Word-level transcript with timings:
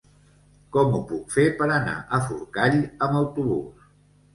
Com 0.75 0.95
ho 0.95 1.01
puc 1.11 1.37
fer 1.37 1.47
per 1.61 1.69
anar 1.77 1.95
a 1.99 2.23
Forcall 2.27 2.83
amb 2.83 3.23
autobús? 3.25 3.91